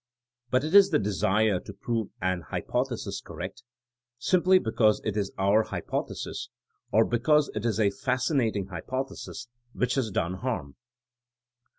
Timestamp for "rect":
3.37-3.61